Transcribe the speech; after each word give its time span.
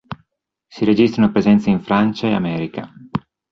Si 0.67 0.83
registrano 0.83 1.31
presenze 1.31 1.69
in 1.69 1.79
Francia 1.83 2.25
e 2.25 2.33
America. 2.33 2.91